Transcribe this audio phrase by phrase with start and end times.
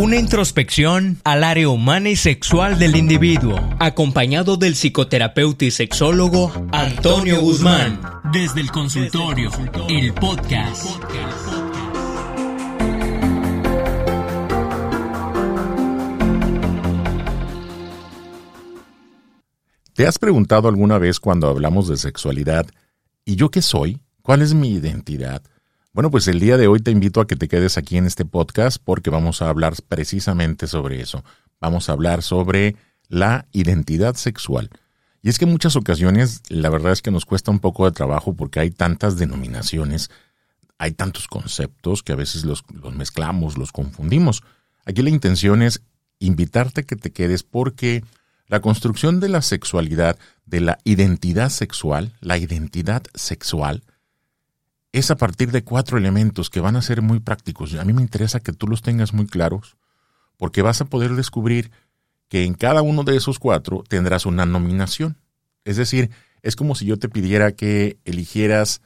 [0.00, 7.38] Una introspección al área humana y sexual del individuo, acompañado del psicoterapeuta y sexólogo Antonio
[7.42, 8.00] Guzmán.
[8.32, 9.50] Desde el consultorio,
[9.90, 10.86] el podcast.
[19.92, 22.66] ¿Te has preguntado alguna vez cuando hablamos de sexualidad,
[23.26, 24.00] ¿y yo qué soy?
[24.22, 25.42] ¿Cuál es mi identidad?
[25.92, 28.24] Bueno, pues el día de hoy te invito a que te quedes aquí en este
[28.24, 31.24] podcast porque vamos a hablar precisamente sobre eso.
[31.60, 32.76] Vamos a hablar sobre
[33.08, 34.70] la identidad sexual.
[35.20, 37.90] Y es que en muchas ocasiones la verdad es que nos cuesta un poco de
[37.90, 40.10] trabajo porque hay tantas denominaciones,
[40.78, 42.64] hay tantos conceptos que a veces los,
[42.94, 44.44] mezclamos, los confundimos.
[44.86, 45.82] Aquí la intención es
[46.20, 48.04] invitarte a que te quedes porque
[48.46, 50.16] la construcción de la sexualidad,
[50.46, 53.82] de la identidad sexual, la identidad sexual,
[54.92, 57.74] es a partir de cuatro elementos que van a ser muy prácticos.
[57.74, 59.76] A mí me interesa que tú los tengas muy claros,
[60.36, 61.70] porque vas a poder descubrir
[62.28, 65.16] que en cada uno de esos cuatro tendrás una nominación.
[65.64, 66.10] Es decir,
[66.42, 68.80] es como si yo te pidiera que eligieras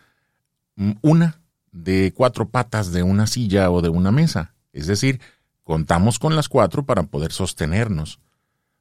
[1.03, 1.41] una
[1.73, 4.55] de cuatro patas de una silla o de una mesa.
[4.73, 5.21] Es decir,
[5.63, 8.21] contamos con las cuatro para poder sostenernos.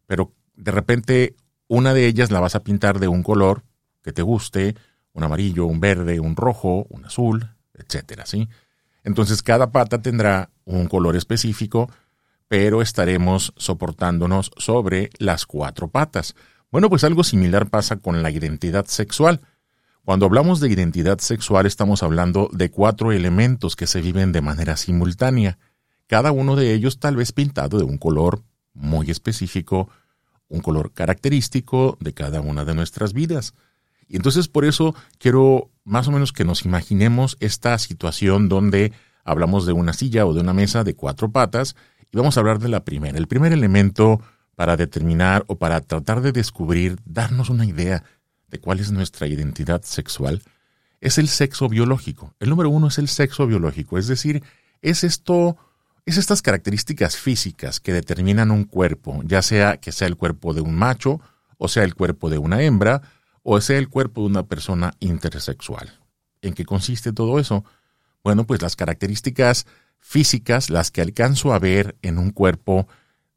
[0.08, 1.36] Pero de repente
[1.68, 3.64] una de ellas la vas a pintar de un color
[4.02, 4.76] que te guste,
[5.14, 8.50] un amarillo, un verde, un rojo, un azul, etcétera, ¿sí?
[9.04, 11.90] Entonces cada pata tendrá un color específico,
[12.48, 16.36] pero estaremos soportándonos sobre las cuatro patas.
[16.72, 19.42] Bueno, pues algo similar pasa con la identidad sexual.
[20.06, 24.76] Cuando hablamos de identidad sexual estamos hablando de cuatro elementos que se viven de manera
[24.76, 25.58] simultánea,
[26.08, 29.90] cada uno de ellos tal vez pintado de un color muy específico,
[30.50, 33.54] un color característico de cada una de nuestras vidas.
[34.14, 39.66] Y entonces por eso quiero más o menos que nos imaginemos esta situación donde hablamos
[39.66, 41.76] de una silla o de una mesa de cuatro patas
[42.12, 43.18] y vamos a hablar de la primera.
[43.18, 44.22] El primer elemento
[44.56, 48.04] para determinar o para tratar de descubrir, darnos una idea
[48.50, 50.44] de cuál es nuestra identidad sexual,
[51.02, 52.36] es el sexo biológico.
[52.40, 54.44] El número uno es el sexo biológico, es decir,
[54.84, 55.58] es esto
[56.06, 60.62] es estas características físicas que determinan un cuerpo, ya sea que sea el cuerpo de
[60.62, 61.20] un macho,
[61.58, 63.02] o sea el cuerpo de una hembra,
[63.44, 66.00] o sea el cuerpo de una persona intersexual.
[66.42, 67.64] ¿En qué consiste todo eso?
[68.24, 69.66] Bueno, pues las características
[70.00, 72.88] físicas, las que alcanzo a ver en un cuerpo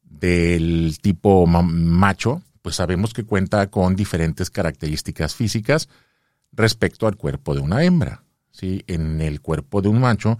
[0.01, 5.87] del tipo macho, pues sabemos que cuenta con diferentes características físicas
[6.51, 8.23] respecto al cuerpo de una hembra.
[8.51, 8.83] ¿sí?
[8.87, 10.37] En el cuerpo de un macho,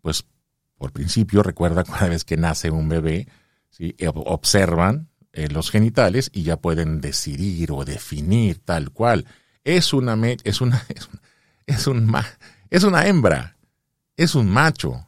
[0.00, 0.24] pues
[0.76, 3.28] por principio, recuerda cada vez que nace un bebé,
[3.70, 3.94] ¿sí?
[4.14, 9.26] observan eh, los genitales y ya pueden decidir o definir tal cual.
[9.64, 10.84] Es una, es una,
[11.66, 11.88] es,
[12.70, 13.56] es una hembra,
[14.16, 15.06] es un macho.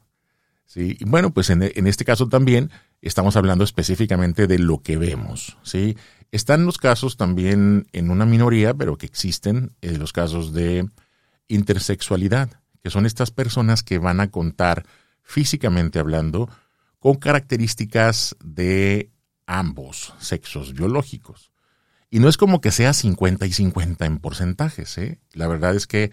[0.67, 0.99] ¿sí?
[1.07, 2.71] Bueno, pues en, en, este caso también
[3.03, 5.57] estamos hablando específicamente de lo que vemos.
[5.63, 5.97] ¿sí?
[6.33, 10.89] Están los casos también en una minoría, pero que existen eh, los casos de
[11.49, 12.51] intersexualidad,
[12.83, 14.87] que son estas personas que van a contar
[15.23, 16.49] físicamente hablando,
[17.01, 19.11] con características de
[19.51, 21.51] ambos sexos biológicos.
[22.09, 24.97] Y no es como que sea 50 y 50 en porcentajes.
[24.99, 25.19] ¿eh?
[25.33, 26.11] La verdad es que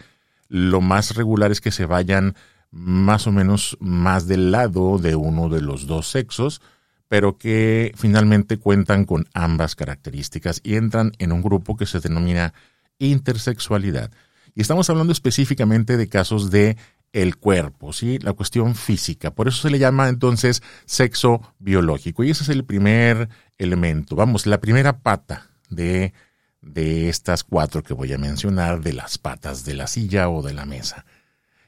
[0.48, 2.34] lo más regular es que se vayan
[2.70, 6.60] más o menos más del lado de uno de los dos sexos,
[7.06, 12.52] pero que finalmente cuentan con ambas características y entran en un grupo que se denomina
[12.98, 14.10] intersexualidad.
[14.54, 16.76] Y estamos hablando específicamente de casos de
[17.12, 18.18] el cuerpo, ¿sí?
[18.18, 19.34] La cuestión física.
[19.34, 22.24] Por eso se le llama entonces sexo biológico.
[22.24, 24.16] Y ese es el primer elemento.
[24.16, 26.12] Vamos, la primera pata de,
[26.60, 30.54] de estas cuatro que voy a mencionar, de las patas de la silla o de
[30.54, 31.06] la mesa.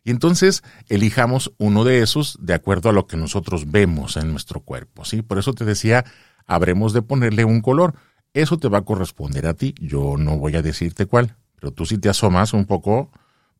[0.04, 4.60] Y entonces elijamos uno de esos de acuerdo a lo que nosotros vemos en nuestro
[4.60, 5.22] cuerpo, ¿sí?
[5.22, 6.04] Por eso te decía,
[6.46, 7.94] habremos de ponerle un color.
[8.32, 9.74] Eso te va a corresponder a ti.
[9.78, 13.10] Yo no voy a decirte cuál, pero tú si te asomas un poco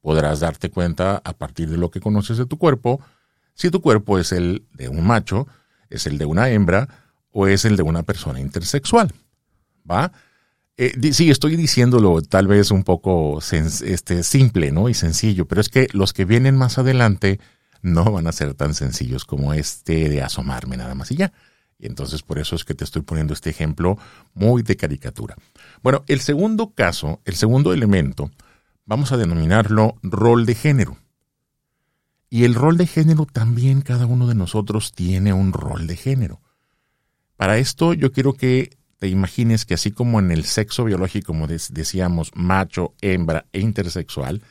[0.01, 3.01] podrás darte cuenta a partir de lo que conoces de tu cuerpo
[3.61, 5.47] si tu cuerpo es el de un macho,
[5.91, 6.89] es el de una hembra
[7.31, 9.13] o es el de una persona intersexual.
[9.89, 10.13] ¿Va?
[10.79, 14.89] Eh, sí, estoy diciéndolo tal vez un poco este, simple ¿no?
[14.89, 17.39] y sencillo, pero es que los que vienen más adelante
[17.83, 21.33] no van a ser tan sencillos como este de asomarme nada más y ya.
[21.79, 23.99] Y entonces por eso es que te estoy poniendo este ejemplo
[24.33, 25.37] muy de caricatura.
[25.83, 28.31] Bueno, el segundo caso, el segundo elemento,
[28.91, 30.99] vamos a denominarlo rol de género.
[32.29, 36.41] Y el rol de género también cada uno de nosotros tiene un rol de género.
[37.37, 41.47] Para esto yo quiero que te imagines que así como en el sexo biológico, como
[41.47, 44.43] decíamos, macho, hembra e intersexual,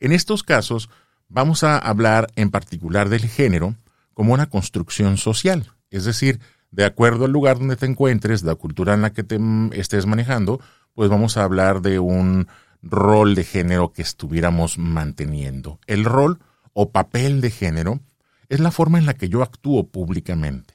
[0.00, 0.90] en estos casos
[1.28, 3.76] vamos a hablar en particular del género
[4.12, 5.70] como una construcción social.
[5.90, 6.40] Es decir,
[6.72, 9.38] de acuerdo al lugar donde te encuentres, la cultura en la que te
[9.70, 10.60] estés manejando,
[10.94, 12.48] pues vamos a hablar de un
[12.84, 15.78] rol de género que estuviéramos manteniendo.
[15.86, 16.38] El rol
[16.72, 18.00] o papel de género
[18.48, 20.74] es la forma en la que yo actúo públicamente.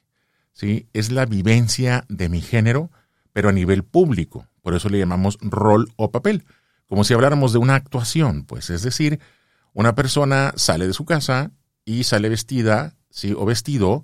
[0.54, 0.88] ¿sí?
[0.94, 2.92] Es la vivencia de mi género,
[3.34, 4.48] pero a nivel público.
[4.62, 6.44] Por eso le llamamos rol o papel,
[6.88, 9.20] como si habláramos de una actuación, pues es decir,
[9.74, 11.52] una persona sale de su casa
[11.86, 13.34] y sale vestida, ¿sí?
[13.38, 14.04] o vestido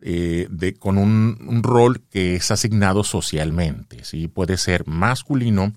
[0.00, 4.04] eh, de, con un, rol que es asignado socialmente.
[4.04, 4.28] ¿sí?
[4.28, 5.72] Puede ser masculino,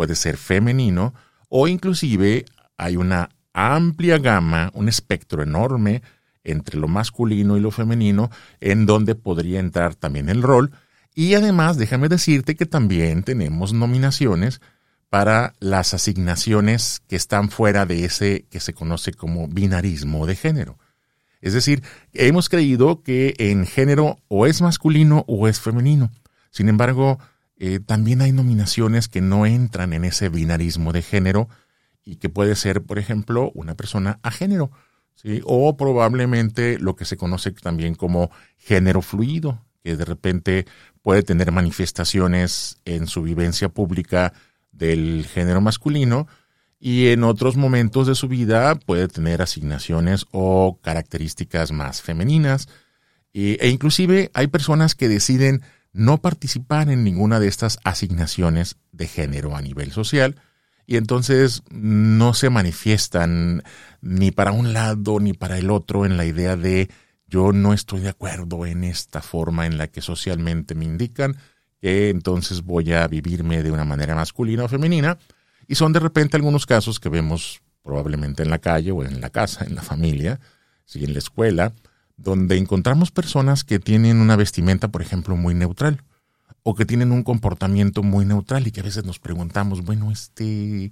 [0.00, 1.12] puede ser femenino,
[1.50, 2.46] o inclusive
[2.78, 6.00] hay una amplia gama, un espectro enorme
[6.42, 8.30] entre lo masculino y lo femenino,
[8.60, 10.72] en donde podría entrar también el rol.
[11.14, 14.62] Y además, déjame decirte que también tenemos nominaciones
[15.10, 20.78] para las asignaciones que están fuera de ese que se conoce como binarismo de género.
[21.42, 21.82] Es decir,
[22.14, 26.10] hemos creído que en género o es masculino o es femenino.
[26.50, 27.18] Sin embargo,
[27.62, 31.48] eh, también hay nominaciones que no entran en ese binarismo de género
[32.02, 34.70] y que puede ser, por ejemplo, una persona a género,
[35.44, 40.66] o probablemente lo que se conoce también como género fluido, que de repente
[41.02, 44.32] puede tener manifestaciones en su vivencia pública
[44.72, 46.26] del género masculino
[46.78, 52.68] y en otros momentos de su vida puede tener asignaciones o características más femeninas.
[53.34, 55.60] E inclusive hay personas que deciden
[55.92, 60.40] no participar en ninguna de estas asignaciones de género a nivel social
[60.86, 63.62] y entonces no se manifiestan
[64.00, 66.90] ni para un lado ni para el otro en la idea de
[67.26, 71.36] yo no estoy de acuerdo en esta forma en la que socialmente me indican
[71.80, 75.18] que entonces voy a vivirme de una manera masculina o femenina
[75.66, 79.30] y son de repente algunos casos que vemos probablemente en la calle o en la
[79.30, 80.40] casa, en la familia,
[80.84, 81.04] ¿sí?
[81.04, 81.72] en la escuela,
[82.22, 86.02] donde encontramos personas que tienen una vestimenta, por ejemplo, muy neutral
[86.62, 90.90] o que tienen un comportamiento muy neutral y que a veces nos preguntamos, bueno, este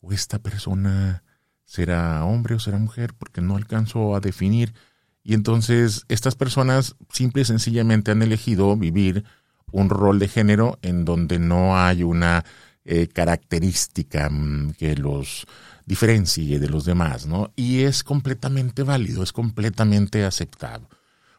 [0.00, 1.22] o esta persona
[1.64, 4.74] será hombre o será mujer porque no alcanzo a definir.
[5.22, 9.24] Y entonces estas personas simple y sencillamente han elegido vivir
[9.70, 12.44] un rol de género en donde no hay una
[12.84, 15.46] eh, característica mm, que los
[15.86, 17.52] diferencie de los demás, ¿no?
[17.56, 20.88] Y es completamente válido, es completamente aceptado.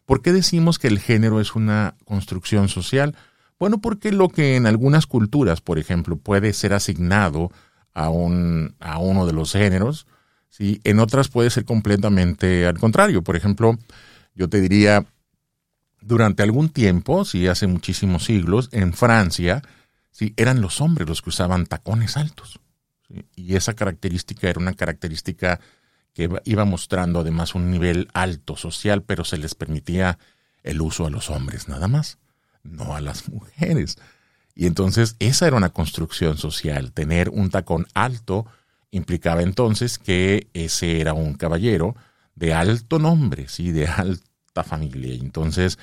[0.05, 3.15] ¿Por qué decimos que el género es una construcción social?
[3.59, 7.51] Bueno, porque lo que en algunas culturas, por ejemplo, puede ser asignado
[7.93, 10.07] a, un, a uno de los géneros,
[10.49, 10.79] ¿sí?
[10.85, 13.23] en otras puede ser completamente al contrario.
[13.23, 13.77] Por ejemplo,
[14.33, 15.05] yo te diría,
[15.99, 19.61] durante algún tiempo, sí, hace muchísimos siglos, en Francia,
[20.11, 20.33] ¿sí?
[20.37, 22.61] eran los hombres los que usaban tacones altos.
[23.35, 25.59] Y esa característica era una característica
[26.13, 30.17] que iba mostrando además un nivel alto social, pero se les permitía
[30.63, 32.17] el uso a los hombres nada más,
[32.63, 33.97] no a las mujeres.
[34.55, 36.91] Y entonces esa era una construcción social.
[36.91, 38.47] Tener un tacón alto
[38.91, 41.95] implicaba entonces que ese era un caballero
[42.33, 43.71] de alto nombre, ¿sí?
[43.71, 45.13] de alta familia.
[45.13, 45.77] Y entonces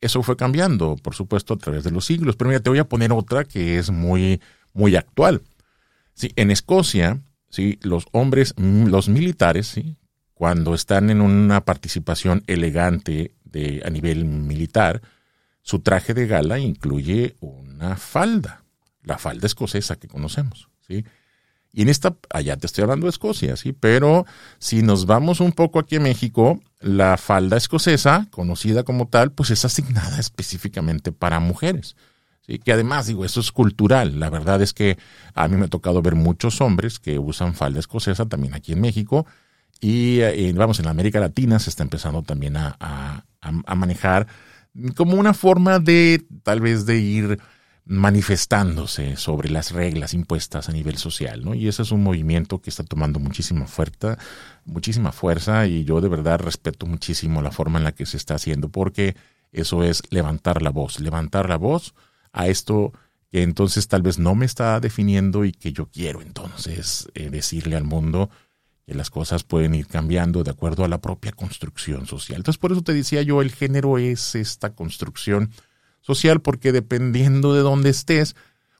[0.00, 2.36] eso fue cambiando, por supuesto, a través de los siglos.
[2.36, 4.40] Pero mira, te voy a poner otra que es muy,
[4.72, 5.42] muy actual.
[6.16, 7.20] Sí, en Escocia,
[7.50, 9.98] sí, los hombres, mm, los militares, sí,
[10.32, 15.02] cuando están en una participación elegante de, a nivel militar,
[15.60, 18.64] su traje de gala incluye una falda,
[19.02, 21.04] la falda escocesa que conocemos, ¿sí?
[21.70, 24.24] Y en esta, allá te estoy hablando de Escocia, sí, pero
[24.58, 29.50] si nos vamos un poco aquí a México, la falda escocesa, conocida como tal, pues
[29.50, 31.94] es asignada específicamente para mujeres.
[32.46, 34.20] Sí, que además, digo, eso es cultural.
[34.20, 34.96] La verdad es que
[35.34, 38.80] a mí me ha tocado ver muchos hombres que usan falda escocesa también aquí en
[38.80, 39.26] México.
[39.80, 42.76] Y eh, vamos, en América Latina se está empezando también a,
[43.40, 44.26] a manejar
[44.94, 47.38] como una forma de tal vez de ir
[47.84, 51.54] manifestándose sobre las reglas impuestas a nivel social, ¿no?
[51.54, 54.18] Y ese es un movimiento que está tomando muchísima fuerza,
[54.64, 58.34] muchísima fuerza y yo de verdad respeto muchísimo la forma en la que se está
[58.34, 59.14] haciendo porque
[59.52, 61.94] eso es levantar la voz, levantar la voz
[62.36, 62.92] a esto
[63.32, 67.76] que entonces tal vez no me está definiendo y que yo quiero entonces eh, decirle
[67.76, 68.30] al mundo
[68.86, 72.38] que las cosas pueden ir cambiando de acuerdo a la propia construcción social.
[72.38, 75.50] Entonces por eso te decía yo, el género es esta construcción
[76.00, 78.36] social porque dependiendo de dónde estés,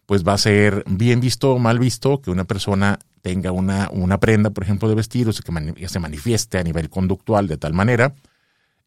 [0.07, 4.21] pues va a ser bien visto o mal visto que una persona tenga una, una
[4.21, 8.15] prenda, por ejemplo, de vestir o que se manifieste a nivel conductual de tal manera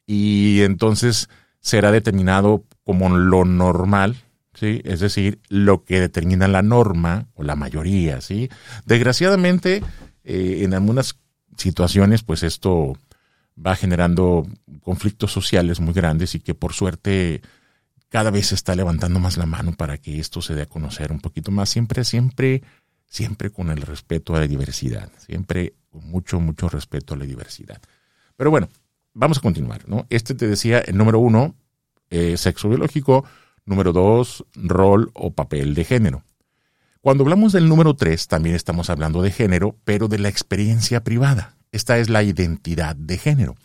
[0.05, 1.27] y entonces
[1.59, 4.15] será determinado como lo normal,
[4.59, 4.81] ¿sí?
[4.83, 8.49] Es decir, lo que determina la norma o la mayoría, ¿sí?
[8.85, 9.81] Desgraciadamente,
[10.23, 11.15] eh, en algunas
[11.57, 12.97] situaciones, pues esto
[13.57, 14.47] va generando
[14.81, 17.41] conflictos sociales muy grandes y que por suerte
[18.09, 21.11] cada vez se está levantando más la mano para que esto se dé a conocer
[21.11, 22.63] un poquito más, siempre, siempre,
[23.05, 27.81] siempre con el respeto a la diversidad, siempre con mucho, mucho respeto a la diversidad.
[28.35, 28.69] Pero bueno,
[29.13, 30.07] vamos a continuar, ¿no?
[30.09, 31.55] Este te decía, el número uno,
[32.09, 33.25] eh, sexo biológico,
[33.69, 36.23] número dos, rol o papel de género.
[37.01, 41.55] Cuando hablamos del número tres, también estamos hablando de género, pero de la experiencia privada.
[41.71, 43.55] Esta es la identidad de género.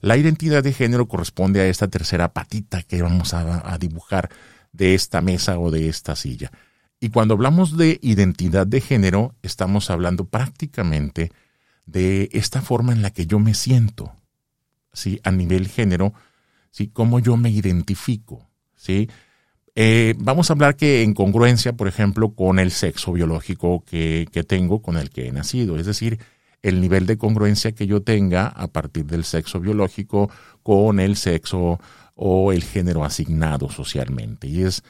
[0.00, 4.30] La identidad de género corresponde a esta tercera patita que vamos a, dibujar
[4.72, 6.52] de esta mesa o de esta silla.
[7.00, 11.32] Y cuando hablamos de identidad de género, estamos hablando prácticamente
[11.86, 14.12] de esta forma en la que yo me siento,
[14.92, 15.20] ¿sí?
[15.24, 16.12] A nivel género,
[16.70, 16.88] ¿sí?
[16.88, 19.08] Cómo yo me identifico, ¿sí?
[19.80, 24.42] Eh, vamos a hablar que en congruencia, por ejemplo, con el sexo biológico que, que
[24.42, 25.78] tengo, con el que he nacido.
[25.78, 26.18] Es decir,
[26.62, 30.32] el nivel de congruencia que yo tenga a partir del sexo biológico
[30.64, 31.78] con el sexo
[32.16, 34.48] o el género asignado socialmente.
[34.48, 34.82] Y es,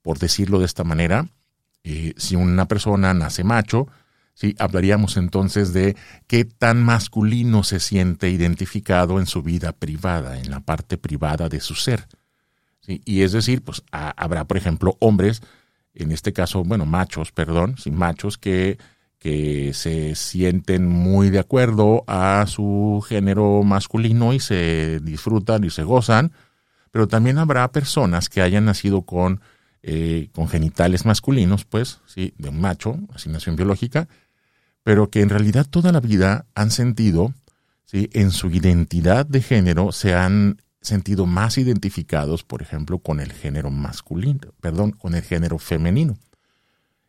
[0.00, 1.28] por decirlo de esta manera,
[1.84, 3.86] eh, si una persona nace macho,
[4.32, 4.54] ¿sí?
[4.58, 5.94] hablaríamos entonces de
[6.26, 11.60] qué tan masculino se siente identificado en su vida privada, en la parte privada de
[11.60, 12.06] su ser.
[12.86, 15.40] Y es decir, pues habrá, por ejemplo, hombres,
[15.94, 18.78] en este caso, bueno, machos, perdón, sí, machos que
[19.22, 25.84] que se sienten muy de acuerdo a su género masculino y se disfrutan y se
[25.84, 26.32] gozan,
[26.90, 29.40] pero también habrá personas que hayan nacido con,
[29.84, 34.08] eh, con genitales masculinos, pues, sí, de un macho, asignación biológica,
[34.82, 37.32] pero que en realidad toda la vida han sentido,
[37.84, 43.32] sí, en su identidad de género se han sentido más identificados, por ejemplo, con el
[43.32, 46.18] género masculino, perdón, con el género femenino.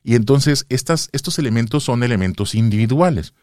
[0.04, 3.34] Y entonces estas, estos elementos son elementos individuales.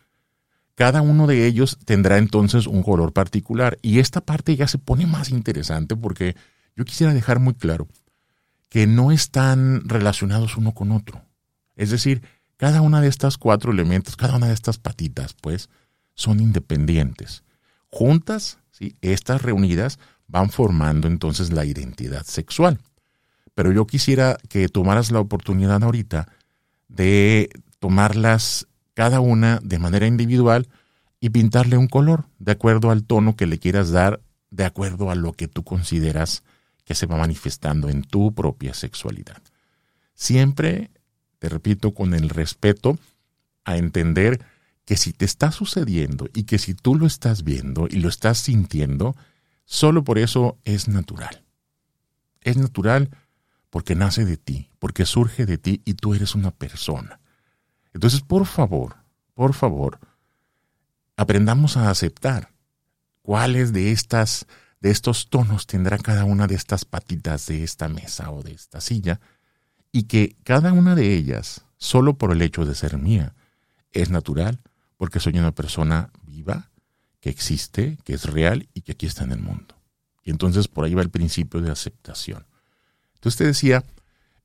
[0.74, 3.78] Cada uno de ellos tendrá entonces un color particular.
[3.82, 6.36] Y esta parte ya se pone más interesante porque
[6.76, 7.88] yo quisiera dejar muy claro
[8.68, 11.22] que no están relacionados uno con otro.
[11.76, 12.22] Es decir,
[12.56, 15.70] cada una de estas cuatro elementos, cada una de estas patitas, pues,
[16.14, 17.42] son independientes.
[17.88, 18.96] Juntas, ¿sí?
[19.00, 19.98] estas reunidas
[20.30, 22.78] van formando entonces la identidad sexual.
[23.54, 26.28] Pero yo quisiera que tomaras la oportunidad ahorita
[26.88, 30.68] de tomarlas cada una de manera individual
[31.20, 34.20] y pintarle un color de acuerdo al tono que le quieras dar,
[34.50, 36.42] de acuerdo a lo que tú consideras
[36.84, 39.40] que se va manifestando en tu propia sexualidad.
[40.14, 40.90] Siempre,
[41.38, 42.98] te repito, con el respeto
[43.64, 44.40] a entender
[44.84, 48.38] que si te está sucediendo y que si tú lo estás viendo y lo estás
[48.38, 49.14] sintiendo,
[49.70, 51.44] solo por eso es natural.
[52.40, 53.08] Es natural
[53.70, 57.20] porque nace de ti, porque surge de ti y tú eres una persona.
[57.94, 58.96] Entonces, por favor,
[59.32, 60.00] por favor,
[61.16, 62.50] aprendamos a aceptar
[63.22, 64.46] cuáles de estas
[64.80, 68.80] de estos tonos tendrá cada una de estas patitas de esta mesa o de esta
[68.80, 69.20] silla
[69.92, 73.34] y que cada una de ellas, solo por el hecho de ser mía,
[73.92, 74.58] es natural
[74.96, 76.10] porque soy una persona
[77.20, 79.76] que existe, que es real y que aquí está en el mundo.
[80.22, 82.46] Y entonces por ahí va el principio de aceptación.
[83.14, 83.84] Entonces te decía,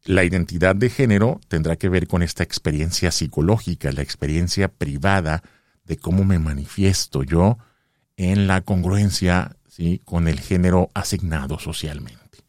[0.03, 5.41] la identidad de género tendrá que ver con esta experiencia psicológica, la experiencia privada
[5.85, 7.57] de cómo me manifiesto yo
[8.17, 10.01] en la congruencia ¿sí?
[10.05, 12.39] con el género asignado socialmente.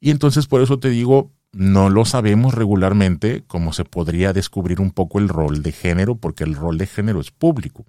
[0.00, 4.90] Y entonces por eso te digo, no lo sabemos regularmente como se podría descubrir un
[4.90, 7.86] poco el rol de género, porque el rol de género es público.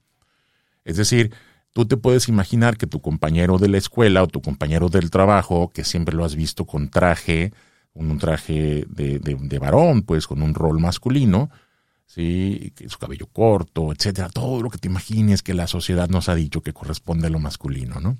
[0.86, 1.34] Es decir,
[1.76, 5.72] Tú te puedes imaginar que tu compañero de la escuela o tu compañero del trabajo,
[5.74, 7.52] que siempre lo has visto con traje,
[7.94, 11.50] un traje de, varón, pues con un rol masculino,
[12.06, 12.72] ¿sí?
[12.88, 16.62] su cabello corto, etcétera, todo lo que te imagines que la sociedad nos ha dicho
[16.62, 18.18] que corresponde a lo masculino, ¿no?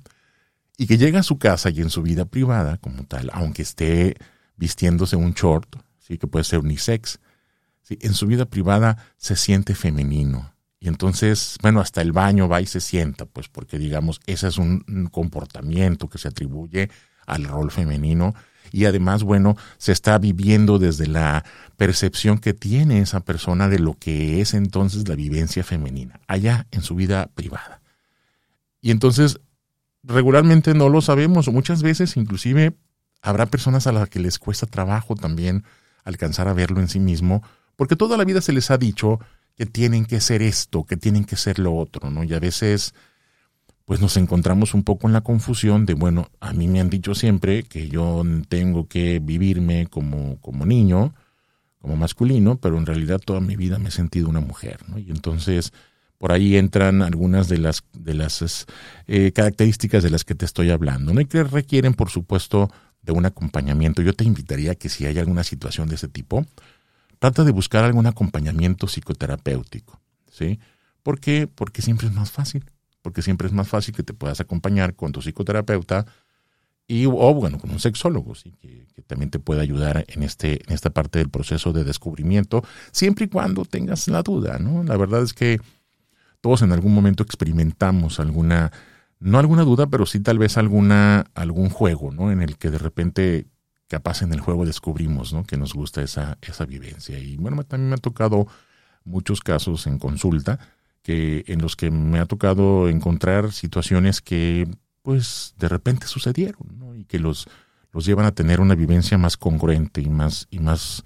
[0.76, 4.18] Y que llega a su casa y en su vida privada, como tal, aunque esté
[4.56, 7.20] vistiéndose un short, sí, que puede ser unisex,
[7.80, 7.96] ¿sí?
[8.02, 10.52] en su vida privada se siente femenino,
[10.86, 14.56] y entonces, bueno, hasta el baño va y se sienta, pues porque digamos, ese es
[14.56, 16.90] un, comportamiento que se atribuye
[17.26, 18.36] al rol femenino
[18.70, 21.44] y además, bueno, se está viviendo desde la
[21.76, 26.82] percepción que tiene esa persona de lo que es entonces la vivencia femenina, allá en
[26.82, 27.80] su vida privada.
[28.80, 29.40] Y entonces,
[30.04, 32.76] regularmente no lo sabemos, muchas veces inclusive
[33.22, 35.64] habrá personas a las que les cuesta trabajo también
[36.04, 37.42] alcanzar a verlo en sí mismo,
[37.74, 39.18] porque toda la vida se les ha dicho
[39.56, 42.24] que tienen que ser esto, que tienen que ser lo otro, ¿no?
[42.24, 42.94] Y a veces,
[43.84, 47.14] pues nos encontramos un poco en la confusión de, bueno, a mí me han dicho
[47.14, 51.14] siempre que yo tengo que vivirme como, como niño,
[51.80, 54.98] como masculino, pero en realidad toda mi vida me he sentido una mujer, ¿no?
[54.98, 55.72] Y entonces
[56.18, 58.66] por ahí entran algunas de las, de las
[59.06, 61.20] eh, características de las que te estoy hablando, ¿no?
[61.20, 62.70] Y que requieren, por supuesto,
[63.02, 66.44] de un acompañamiento, yo te invitaría a que si hay alguna situación de ese tipo,
[67.18, 70.58] trata de buscar algún acompañamiento psicoterapéutico, ¿sí?
[71.02, 71.46] ¿Por qué?
[71.46, 72.64] Porque siempre es más fácil,
[73.02, 76.06] porque siempre es más fácil que te puedas acompañar con tu psicoterapeuta
[76.88, 78.52] y, o bueno, con un sexólogo, ¿sí?
[78.60, 83.26] que, también te puede ayudar en, este, en esta parte del proceso de descubrimiento, siempre
[83.26, 84.82] y cuando tengas la duda, ¿no?
[84.82, 85.60] La verdad es que
[86.40, 88.72] todos en algún momento experimentamos alguna,
[89.20, 92.32] no alguna duda, pero sí tal vez alguna, algún juego, ¿no?
[92.32, 93.46] En el que de repente,
[93.88, 95.44] capaz en el juego descubrimos, ¿no?
[95.44, 97.18] Que nos gusta esa, esa vivencia.
[97.18, 98.46] Y bueno, también me ha tocado
[99.04, 100.58] muchos casos en consulta
[101.02, 104.68] que, en los que me ha tocado encontrar situaciones que,
[105.02, 106.94] pues, de repente sucedieron, ¿no?
[106.96, 107.46] Y que los,
[107.92, 111.04] los llevan a tener una vivencia más congruente y más, y más,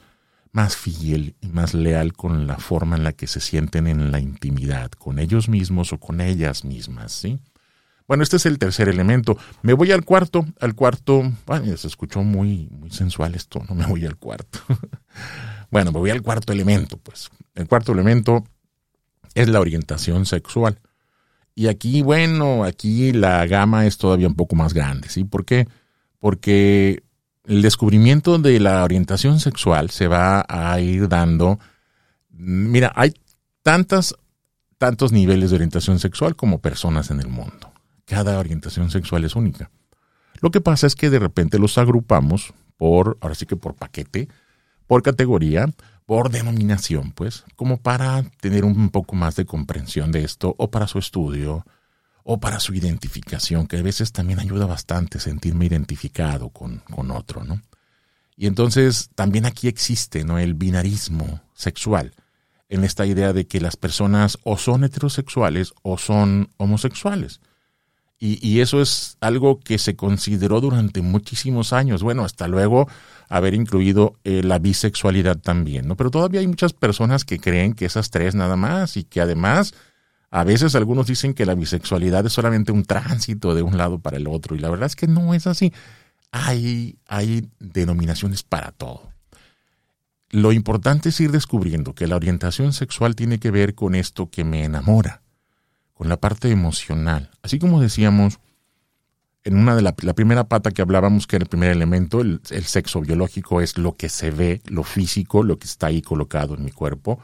[0.53, 4.21] más fiel y más leal con la forma en la que se sienten en la
[4.21, 7.39] intimidad, con ellos mismos o con ellas mismas, ¿sí?
[8.11, 9.39] Bueno, este es el tercer elemento.
[9.63, 11.31] Me voy al cuarto, al cuarto,
[11.77, 14.59] se escuchó muy, muy sensual esto, no me voy al cuarto.
[15.71, 17.31] bueno, me voy al cuarto elemento, pues.
[17.55, 18.45] El cuarto elemento
[19.37, 20.81] es la orientación sexual.
[21.55, 25.23] Y aquí, bueno, aquí la gama es todavía un poco más grande, ¿sí?
[25.23, 25.69] ¿Por qué?
[26.19, 27.05] Porque
[27.45, 31.61] el descubrimiento de la orientación sexual se va a ir dando.
[32.33, 33.15] Mira, hay
[33.63, 34.17] tantas,
[34.79, 37.70] tantos niveles de orientación sexual como personas en el mundo.
[38.11, 39.71] Cada orientación sexual es única.
[40.41, 44.27] Lo que pasa es que de repente los agrupamos por, ahora sí que por paquete,
[44.89, 45.73] por categoría,
[46.07, 50.89] por denominación, pues, como para tener un poco más de comprensión de esto o para
[50.89, 51.65] su estudio
[52.25, 57.45] o para su identificación, que a veces también ayuda bastante sentirme identificado con, con otro,
[57.45, 57.63] ¿no?
[58.37, 60.41] Y entonces también aquí existe, ¿no?
[60.41, 62.13] El binarismo sexual,
[62.69, 67.41] en esta idea de que las personas o son heterosexuales o son homosexuales.
[68.23, 72.03] Y, eso es algo que se consideró durante muchísimos años.
[72.03, 72.87] Bueno, hasta luego
[73.31, 75.97] haber incluido eh, la bisexualidad también, ¿no?
[75.97, 79.73] Pero todavía hay muchas personas que creen que esas tres nada más y que además
[80.31, 84.19] a veces algunos dicen que la bisexualidad es solamente un tránsito de un lado para
[84.19, 85.73] el otro y la verdad es que no es así.
[86.31, 89.11] Hay, hay denominaciones para todo.
[90.29, 94.45] Lo importante es ir descubriendo que la orientación sexual tiene que ver con esto que
[94.45, 95.20] me enamora,
[96.01, 97.31] con la parte emocional.
[97.43, 98.39] Así como decíamos
[99.45, 102.41] en una de la, la primera pata que hablábamos, que era el primer elemento, el,
[102.49, 106.55] el sexo biológico es lo que se ve, lo físico, lo que está ahí colocado
[106.55, 107.21] en mi cuerpo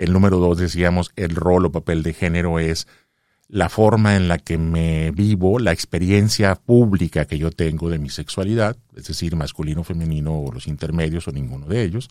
[0.00, 2.86] el número dos, decíamos, el rol o papel de género es
[3.48, 8.08] la forma en la que me vivo, la experiencia pública que yo tengo de mi
[8.08, 12.08] sexualidad, es decir, masculino, femenino o los intermedios o ninguno de ellos.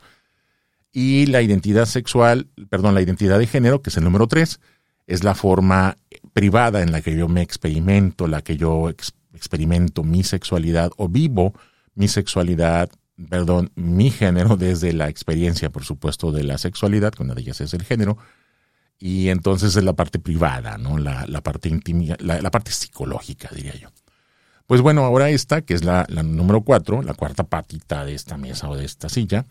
[0.91, 4.59] Y la identidad sexual, perdón, la identidad de género, que es el número tres,
[5.09, 5.97] es la forma
[6.33, 11.07] privada en la que yo me experimento, la que yo ex experimento mi sexualidad o
[11.07, 11.53] vivo
[11.95, 12.89] mi sexualidad
[13.27, 17.59] perdón, mi género desde la experiencia, por supuesto, de la sexualidad, con una de ellas
[17.59, 18.17] es el género,
[18.97, 20.97] y entonces es la parte privada, ¿no?
[20.97, 23.89] La, la parte íntima, la, la, parte psicológica, diría yo.
[24.67, 28.37] Pues bueno, ahora esta, que es la, la número cuatro, la cuarta patita de esta
[28.37, 29.45] mesa o de esta silla,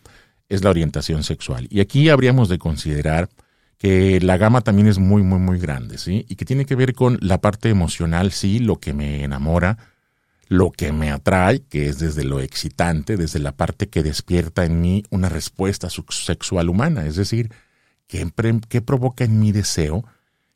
[0.48, 1.66] es la orientación sexual.
[1.70, 3.28] Y aquí habríamos de considerar
[3.78, 6.26] que la gama también es muy, muy, muy grande, ¿sí?
[6.28, 9.78] Y que tiene que ver con la parte emocional, sí, lo que me enamora,
[10.48, 14.80] lo que me atrae, que es desde lo excitante, desde la parte que despierta en
[14.80, 17.52] mí una respuesta sexual humana, es decir,
[18.08, 18.28] qué,
[18.68, 20.04] qué provoca en mi deseo,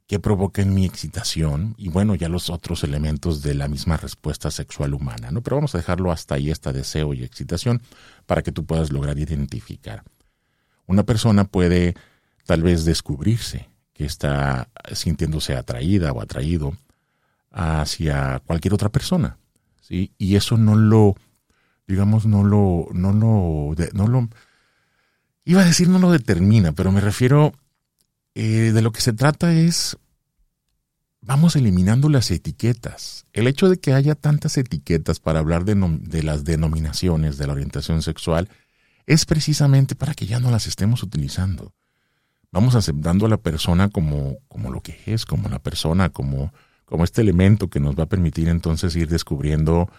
[0.09, 4.51] qué provoca en mi excitación y bueno, ya los otros elementos de la misma respuesta
[4.51, 5.43] sexual humana, ¿no?
[5.43, 7.83] Pero vamos a dejarlo hasta ahí, este deseo y excitación,
[8.27, 10.03] para que tú puedas lograr identificar.
[10.87, 11.95] Una persona puede
[12.47, 16.77] tal vez descubrirse que está sintiéndose atraída o atraído
[17.51, 19.37] hacia cualquier otra persona
[19.83, 20.13] ¿sí?
[20.17, 21.15] Y eso no lo,
[21.87, 24.29] digamos, no lo, no lo, no lo,
[25.45, 27.53] iba a decir no lo determina, pero me refiero,
[28.35, 29.99] eh, de lo que se trata es,
[31.21, 33.27] vamos eliminando las etiquetas.
[33.35, 37.53] El hecho de que haya tantas etiquetas para hablar de, de las denominaciones de la
[37.53, 38.49] orientación sexual
[39.07, 41.75] es precisamente para que ya no las estemos utilizando.
[42.53, 46.53] Vamos aceptando a la persona como, como lo que es, como la persona, como
[46.93, 49.91] como este elemento que nos va a permitir entonces ir descubriendo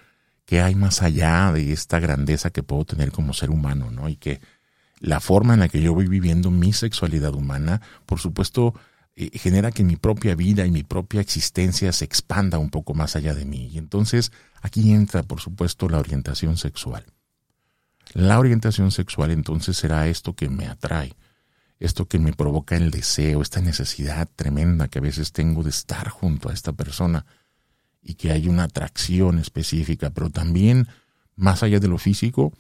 [0.46, 4.10] qué hay más allá de esta grandeza que puedo tener como ser humano, ¿no?
[4.10, 4.42] Y que
[5.00, 8.76] la forma en la que yo voy viviendo mi sexualidad humana, por supuesto,
[9.16, 13.16] eh, genera que mi propia vida y mi propia existencia se expanda un poco más
[13.16, 13.72] allá de mí.
[13.74, 17.08] Y entonces aquí entra, por supuesto, la orientación sexual.
[18.14, 21.16] La orientación sexual entonces será esto que me atrae,
[21.80, 26.10] esto que me provoca el deseo, esta necesidad tremenda que a veces tengo de estar
[26.10, 27.26] junto a esta persona
[28.02, 30.88] y que hay una atracción específica, pero también
[31.36, 32.54] más allá de lo físico,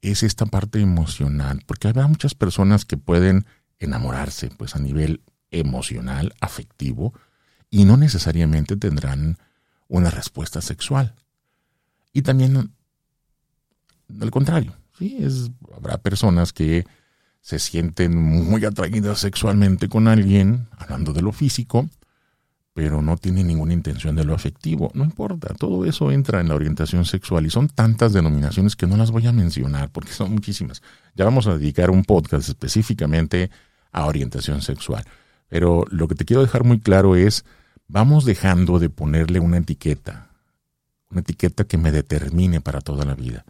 [0.00, 3.46] es esta parte emocional, porque habrá muchas personas que pueden
[3.78, 7.14] enamorarse, pues a nivel emocional, afectivo,
[7.70, 9.38] y no necesariamente tendrán
[9.88, 11.14] una respuesta sexual.
[12.12, 12.72] Y también,
[14.20, 16.84] al contrario, sí, es, habrá personas que
[17.42, 21.88] se sienten muy atraídas sexualmente con alguien, hablando de lo físico,
[22.72, 24.92] pero no tienen ninguna intención de lo afectivo.
[24.94, 28.96] No importa, todo eso entra en la orientación sexual y son tantas denominaciones que no
[28.96, 30.82] las voy a mencionar porque son muchísimas.
[31.16, 33.50] Ya vamos a dedicar un podcast específicamente
[33.90, 35.04] a orientación sexual.
[35.48, 37.44] Pero lo que te quiero dejar muy claro es,
[37.88, 40.28] vamos dejando de ponerle una etiqueta,
[41.10, 43.44] una etiqueta que me determine para toda la vida.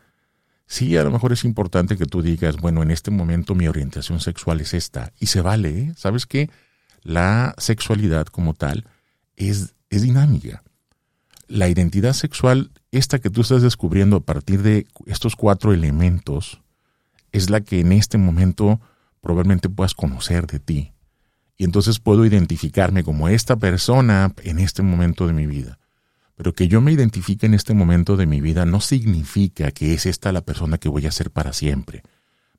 [0.73, 4.21] Sí, a lo mejor es importante que tú digas, bueno, en este momento mi orientación
[4.21, 5.93] sexual es esta, y se vale, ¿eh?
[5.99, 6.49] ¿sabes qué?
[7.03, 8.87] La sexualidad como tal
[9.37, 10.63] es, es dinámica.
[11.47, 16.63] La identidad sexual, esta que tú estás descubriendo a partir de estos cuatro elementos,
[17.33, 18.81] es la que en este momento
[19.21, 20.93] probablemente puedas conocer de ti.
[21.59, 25.79] Y entonces puedo identificarme como esta persona en este momento de mi vida.
[26.43, 30.07] Pero que yo me identifique en este momento de mi vida no significa que es
[30.07, 32.03] esta la persona que voy a ser para siempre.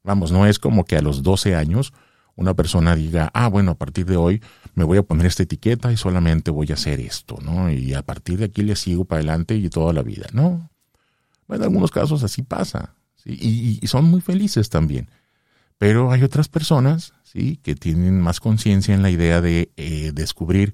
[0.06, 1.91] Vamos, no es como que a los 12 años
[2.38, 4.41] una persona diga, ah, bueno, a partir de hoy
[4.74, 7.69] me voy a poner esta etiqueta y solamente voy a hacer esto, ¿no?
[7.69, 10.69] Y a partir de aquí le sigo para adelante y toda la vida, ¿no?
[11.50, 13.80] En algunos casos así pasa, ¿sí?
[13.82, 15.10] y, son muy felices también.
[15.78, 17.60] Pero hay otras personas, ¿sí?
[17.62, 20.74] Que tienen más conciencia en la idea de eh, descubrir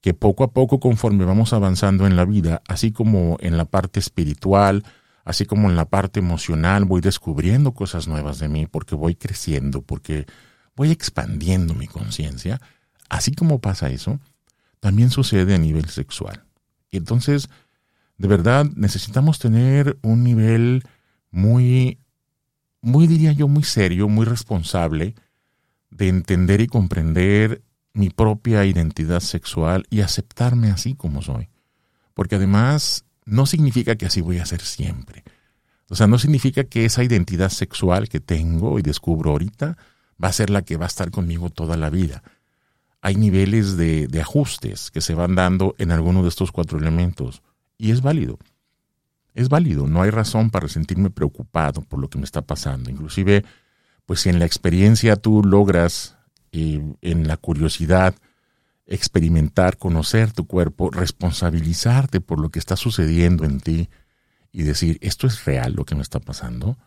[0.00, 3.98] que poco a poco, conforme vamos avanzando en la vida, así como en la parte
[4.00, 4.84] espiritual,
[5.24, 9.82] así como en la parte emocional, voy descubriendo cosas nuevas de mí porque voy creciendo,
[9.82, 10.26] porque
[10.76, 12.60] voy expandiendo mi conciencia,
[13.08, 14.20] así como pasa eso,
[14.80, 16.44] también sucede a nivel sexual.
[16.90, 17.48] Y entonces,
[18.18, 20.84] de verdad, necesitamos tener un nivel
[21.30, 21.98] muy,
[22.80, 25.14] muy diría yo, muy serio, muy responsable
[25.90, 27.62] de entender y comprender
[27.96, 31.48] mi propia identidad sexual y aceptarme así como soy.
[32.14, 35.24] Porque además no significa que así voy a ser siempre.
[35.88, 39.78] O sea, no significa que esa identidad sexual que tengo y descubro ahorita
[40.22, 42.22] va a ser la que va a estar conmigo toda la vida.
[43.00, 47.42] Hay niveles de, ajustes que se van dando en alguno de estos cuatro elementos
[47.78, 48.38] y es válido.
[49.34, 52.90] Es válido, no hay razón para sentirme preocupado por lo que me está pasando.
[52.90, 53.44] Inclusive,
[54.04, 56.15] pues si en la experiencia tú logras,
[56.56, 58.14] en la curiosidad,
[58.86, 63.88] experimentar, conocer tu cuerpo, responsabilizarte por lo que está sucediendo en ti
[64.52, 66.78] y decir, esto es real lo que me está pasando,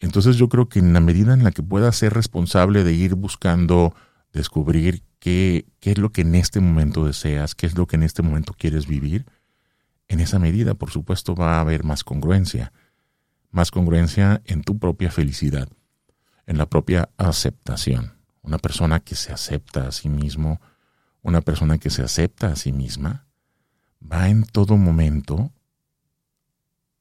[0.00, 3.14] entonces yo creo que en la medida en la que puedas ser responsable de ir
[3.14, 3.94] buscando
[4.32, 8.04] descubrir qué, qué es lo que en este momento deseas, qué es lo que en
[8.04, 9.26] este momento quieres vivir,
[10.06, 12.72] en esa medida, por supuesto, va a haber más congruencia,
[13.50, 15.68] más congruencia en tu propia felicidad,
[16.46, 18.17] en la propia aceptación.
[18.48, 20.58] Una persona que se acepta a sí mismo,
[21.20, 23.26] una persona que se acepta a sí misma,
[24.00, 25.52] va en todo momento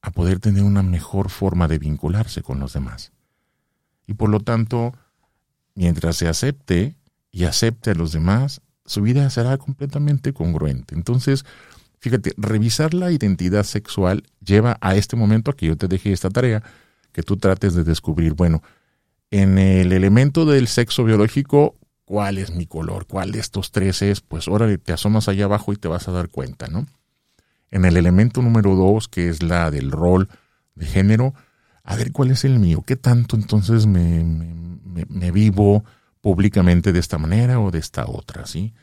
[0.02, 3.14] a poder tener una mejor forma de vincularse con los demás.
[4.08, 4.94] Y por lo tanto,
[5.74, 6.98] mientras se acepte
[7.32, 10.96] y acepte a los demás, su vida será completamente congruente.
[10.96, 11.46] Entonces,
[12.00, 16.30] fíjate, revisar la identidad sexual lleva a este momento a que yo te deje esta
[16.30, 16.62] tarea,
[17.14, 18.62] que tú trates de descubrir, bueno,
[19.32, 23.08] en el elemento del sexo biológico, ¿cuál es mi color?
[23.08, 24.22] ¿Cuál de estos tres es?
[24.22, 26.86] Pues ahora te asomas allá abajo y te vas a dar cuenta, ¿no?
[27.72, 30.30] en el elemento número dos, que es la del rol
[30.76, 31.34] de género,
[31.84, 35.84] a ver cuál es el mío, qué tanto entonces me, me, vivo
[36.22, 38.74] públicamente de esta manera o de esta otra, ¿sí?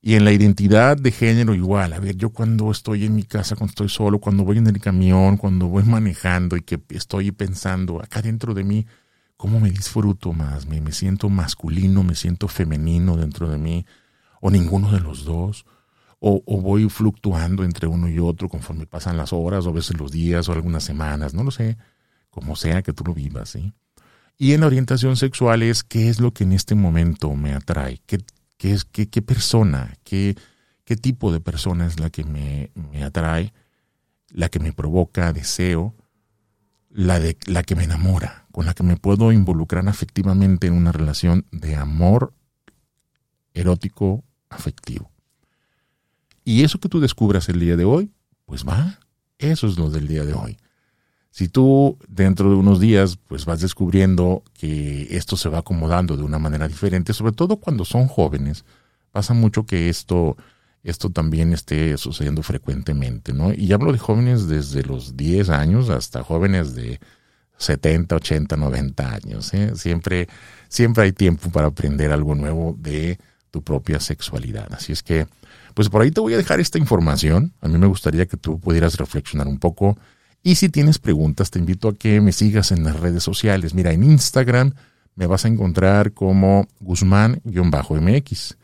[0.00, 3.56] Y en la identidad de género igual, a ver, yo cuando estoy en mi casa,
[3.56, 8.02] cuando estoy solo, cuando voy en el camión, cuando voy manejando y que estoy pensando
[8.02, 8.86] acá dentro de mí,
[9.36, 10.66] ¿cómo me disfruto más?
[10.66, 13.86] ¿Me, me siento masculino, me siento femenino dentro de mí?
[14.40, 15.64] ¿O ninguno de los dos?
[16.26, 20.10] o, voy fluctuando entre uno y otro conforme pasan las horas o a veces los
[20.10, 21.76] días o algunas semanas, no lo sé,
[22.30, 23.74] como sea que tú lo vivas, ¿sí?
[24.38, 28.00] Y en la orientación sexual es qué es lo que en este momento me atrae,
[28.06, 28.24] qué,
[28.56, 30.34] qué es, qué, qué persona, qué,
[30.84, 33.52] qué tipo de persona es la que me, me atrae,
[34.30, 35.94] la que me provoca deseo,
[36.88, 40.92] la, de, la que me enamora, con la que me puedo involucrar afectivamente en una
[40.92, 42.32] relación de amor
[43.52, 45.10] erótico afectivo.
[46.44, 48.12] Y eso que tú descubras el día de hoy,
[48.44, 49.00] pues va,
[49.38, 50.56] eso es lo del día de hoy.
[51.32, 56.22] Si tú dentro de unos días pues vas descubriendo que esto se va acomodando de
[56.22, 58.64] una manera diferente, sobre todo cuando son jóvenes,
[59.10, 60.36] pasa mucho que esto
[60.84, 63.52] esto también esté sucediendo frecuentemente, ¿no?
[63.52, 67.00] Y hablo de jóvenes desde los 10 años hasta jóvenes de
[67.64, 69.52] 70, 80, 90 años.
[69.54, 69.72] ¿eh?
[69.76, 70.28] Siempre,
[70.68, 73.18] siempre hay tiempo para aprender algo nuevo de
[73.50, 74.68] tu propia sexualidad.
[74.72, 75.26] Así es que,
[75.74, 77.52] pues por ahí te voy a dejar esta información.
[77.60, 79.98] A mí me gustaría que tú pudieras reflexionar un poco.
[80.42, 83.74] Y si tienes preguntas, te invito a que me sigas en las redes sociales.
[83.74, 84.74] Mira, en Instagram
[85.14, 88.56] me vas a encontrar como Guzmán-MX.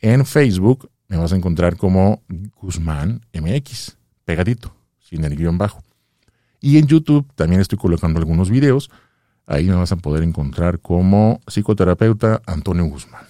[0.00, 2.22] En Facebook me vas a encontrar como
[2.56, 5.82] Guzmán MX, pegadito, sin el guion bajo.
[6.62, 8.88] Y en YouTube también estoy colocando algunos videos.
[9.46, 13.26] Ahí me vas a poder encontrar como psicoterapeuta Antonio Guzmán.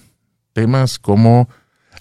[0.52, 1.48] Temas como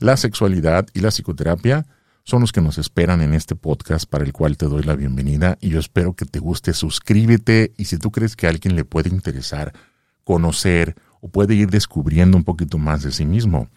[0.02, 1.88] la sexualidad y la psicoterapia
[2.26, 5.58] son los que nos esperan en este podcast para el cual te doy la bienvenida
[5.62, 6.74] y yo espero que te guste.
[6.74, 9.74] Suscríbete y si tú crees que a alguien le puede interesar
[10.26, 13.70] conocer o puede ir descubriendo un poquito más de sí mismo,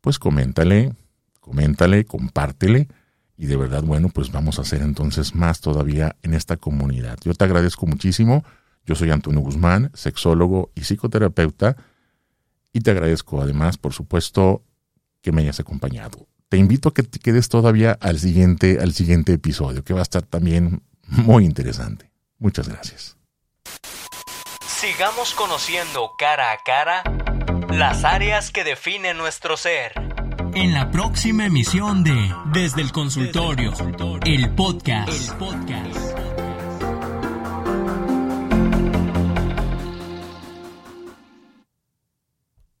[0.00, 0.94] pues coméntale,
[1.40, 2.88] coméntale, compártele
[3.36, 7.18] y de verdad, bueno, pues vamos a hacer entonces más todavía en esta comunidad.
[7.24, 8.44] Yo te agradezco muchísimo.
[8.86, 11.76] Yo soy Antonio Guzmán, sexólogo y psicoterapeuta
[12.72, 14.62] y te agradezco además, por supuesto,
[15.22, 16.26] que me hayas acompañado.
[16.48, 20.02] Te invito a que te quedes todavía al siguiente, al siguiente episodio, que va a
[20.02, 22.10] estar también muy interesante.
[22.38, 23.16] Muchas gracias.
[24.66, 27.02] Sigamos conociendo cara a cara
[27.70, 30.13] las áreas que definen nuestro ser
[30.54, 33.72] en la próxima emisión de Desde el Consultorio,
[34.24, 35.08] el podcast.
[35.08, 36.03] El podcast.